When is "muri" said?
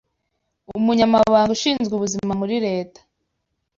2.41-2.55